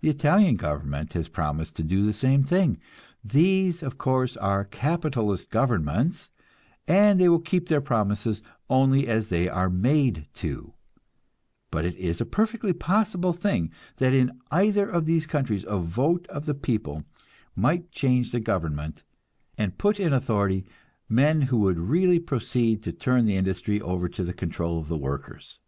[0.00, 2.78] The Italian government has promised to do the same thing.
[3.22, 6.30] These, of course, are capitalist governments,
[6.88, 10.72] and they will keep their promises only as they are made to;
[11.70, 16.26] but it is a perfectly possible thing that in either of these countries a vote
[16.28, 17.04] of the people
[17.54, 19.02] might change the government,
[19.58, 20.64] and put in authority
[21.06, 25.60] men who would really proceed to turn industry over to the control of the workers.